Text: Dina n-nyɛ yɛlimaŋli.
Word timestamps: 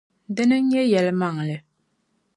Dina 0.35 0.57
n-nyɛ 0.61 0.81
yɛlimaŋli. 0.85 1.57